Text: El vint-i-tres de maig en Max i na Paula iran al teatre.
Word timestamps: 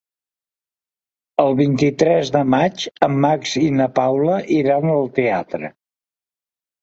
El 1.43 1.51
vint-i-tres 1.59 2.31
de 2.37 2.39
maig 2.53 2.85
en 3.07 3.19
Max 3.25 3.53
i 3.63 3.67
na 3.81 3.87
Paula 3.99 4.39
iran 4.61 4.93
al 4.95 5.05
teatre. 5.19 5.71